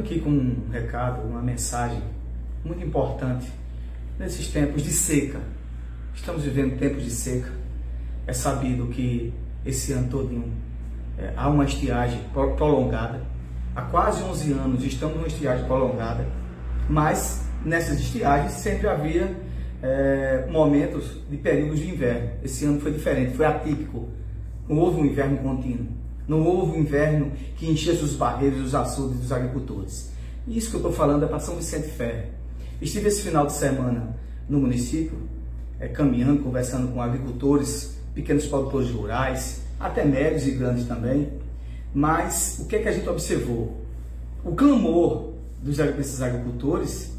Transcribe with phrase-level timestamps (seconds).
[0.00, 2.02] aqui com um recado, uma mensagem
[2.64, 3.48] muito importante
[4.18, 5.38] nesses tempos de seca.
[6.12, 7.48] Estamos vivendo tempos de seca.
[8.26, 9.32] É sabido que
[9.64, 10.52] esse ano todinho
[11.16, 13.22] é, há uma estiagem prolongada.
[13.76, 16.26] Há quase 11 anos estamos numa estiagem prolongada,
[16.88, 19.32] mas nessas estiagens sempre havia
[19.80, 22.30] é, momentos de períodos de inverno.
[22.42, 24.08] Esse ano foi diferente, foi atípico.
[24.68, 25.99] Não houve um inverno contínuo.
[26.28, 30.10] Não houve inverno que enchesse os barreiros dos açudes dos agricultores.
[30.46, 32.28] E isso que eu estou falando é para São Vicente Ferre.
[32.80, 34.16] Estive esse final de semana
[34.48, 35.18] no município,
[35.78, 41.28] é, caminhando, conversando com agricultores, pequenos produtores rurais, até médios e grandes também.
[41.94, 43.80] Mas o que é que a gente observou?
[44.44, 47.12] O clamor dos, desses agricultores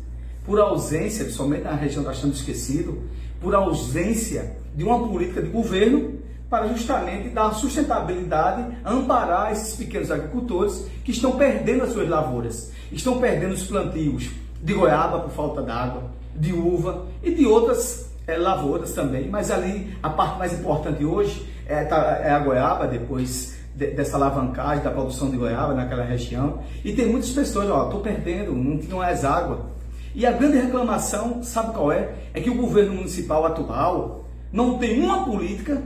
[0.45, 2.99] por ausência, somente na região da Chama Esquecido,
[3.39, 6.15] por ausência de uma política de governo
[6.51, 13.21] para justamente dar sustentabilidade, amparar esses pequenos agricultores que estão perdendo as suas lavouras, estão
[13.21, 14.29] perdendo os plantios
[14.61, 19.29] de goiaba por falta d'água, de uva e de outras é, lavouras também.
[19.29, 24.17] Mas ali a parte mais importante hoje é, tá, é a goiaba, depois de, dessa
[24.17, 26.59] alavancagem da produção de goiaba naquela região.
[26.83, 29.67] E tem muitas pessoas, ó, estou perdendo, não tinha mais água.
[30.13, 32.09] E a grande reclamação, sabe qual é?
[32.33, 35.81] É que o governo municipal atual não tem uma política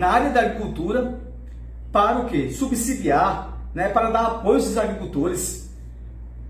[0.00, 1.20] na área da agricultura
[1.92, 2.50] para o quê?
[2.50, 3.90] Subsidiar, né?
[3.90, 5.70] para dar apoio aos agricultores.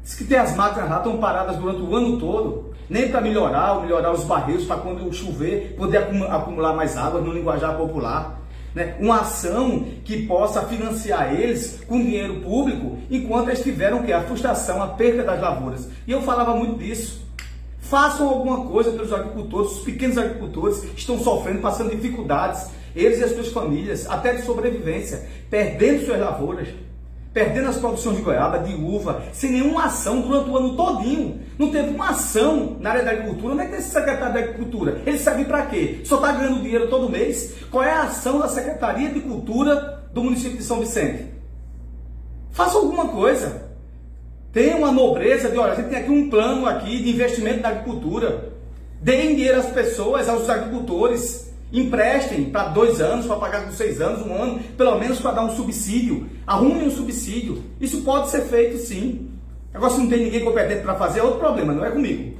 [0.05, 3.73] Diz que tem as máquinas lá, estão paradas durante o ano todo, nem para melhorar
[3.73, 5.99] ou melhorar os barreiros para quando chover poder
[6.31, 8.41] acumular mais água no linguajar popular.
[8.73, 8.95] Né?
[9.01, 14.81] Uma ação que possa financiar eles com dinheiro público enquanto eles tiveram que a frustração,
[14.81, 15.89] a perda das lavouras.
[16.07, 17.21] E eu falava muito disso.
[17.81, 23.33] Façam alguma coisa pelos agricultores, os pequenos agricultores estão sofrendo, passando dificuldades, eles e as
[23.33, 26.69] suas famílias, até de sobrevivência, perdendo suas lavouras
[27.33, 31.41] perdendo as produções de goiaba, de uva, sem nenhuma ação durante o ano todinho.
[31.59, 33.55] Não teve uma ação na área da agricultura.
[33.55, 35.01] Onde é que tem esse secretário da Agricultura?
[35.07, 36.01] Ele serve para quê?
[36.05, 37.55] Só está ganhando dinheiro todo mês?
[37.71, 41.27] Qual é a ação da Secretaria de Cultura do município de São Vicente?
[42.51, 43.71] Faça alguma coisa.
[44.53, 47.69] Tenha uma nobreza de, olha, a gente tem aqui um plano aqui de investimento na
[47.69, 48.51] agricultura.
[49.01, 51.50] Deem dinheiro às pessoas, aos agricultores.
[51.73, 55.43] Emprestem para dois anos, para pagar com seis anos, um ano, pelo menos para dar
[55.43, 56.29] um subsídio.
[56.47, 57.63] Arrumem um subsídio.
[57.81, 59.31] Isso pode ser feito sim.
[59.73, 62.37] Agora, se não tem ninguém competente para fazer, é outro problema, não é comigo.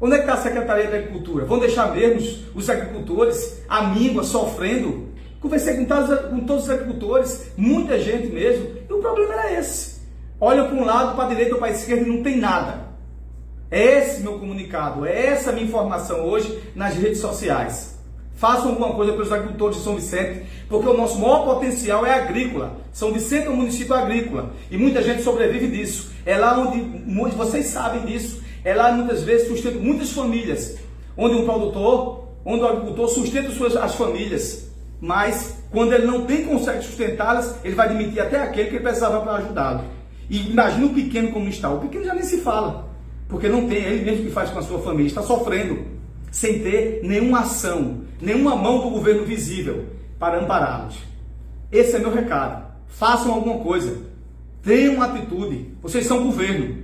[0.00, 1.44] Onde é que está a Secretaria da Agricultura?
[1.44, 5.06] Vão deixar mesmo os agricultores, a míngua, sofrendo?
[5.40, 10.00] Conversei com todos, com todos os agricultores, muita gente mesmo, e o problema era esse.
[10.40, 12.88] Olha para um lado, para a direita ou para a esquerda e não tem nada.
[13.70, 18.01] É esse meu comunicado, é essa minha informação hoje nas redes sociais.
[18.42, 22.76] Façam alguma coisa pelos agricultores de São Vicente, porque o nosso maior potencial é agrícola.
[22.92, 26.10] São Vicente é um município agrícola e muita gente sobrevive disso.
[26.26, 30.76] É lá onde, vocês sabem disso, é lá muitas vezes sustenta muitas famílias,
[31.16, 34.68] onde um produtor, onde o agricultor sustenta suas, as famílias.
[35.00, 39.20] Mas quando ele não tem consegue sustentá-las, ele vai demitir até aquele que ele precisava
[39.20, 39.84] para ajudá-lo.
[40.28, 41.70] E imagina o pequeno como está.
[41.70, 42.88] O pequeno já nem se fala,
[43.28, 46.01] porque não tem, ele mesmo que faz com a sua família, está sofrendo
[46.32, 49.84] sem ter nenhuma ação, nenhuma mão do governo visível
[50.18, 50.98] para ampará-los.
[51.70, 52.64] Esse é meu recado.
[52.88, 53.98] Façam alguma coisa.
[54.62, 55.68] Tenham uma atitude.
[55.82, 56.78] Vocês são governo.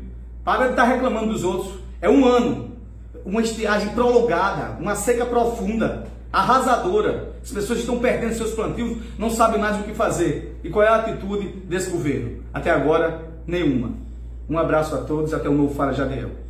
[0.44, 1.78] Para de estar reclamando dos outros.
[2.00, 2.72] É um ano.
[3.24, 7.32] Uma estiagem prolongada, uma seca profunda, arrasadora.
[7.42, 10.58] As pessoas estão perdendo seus plantios, não sabem mais o que fazer.
[10.62, 12.42] E qual é a atitude desse governo?
[12.52, 13.92] Até agora, nenhuma.
[14.48, 16.47] Um abraço a todos, até o novo Fala Jadiel.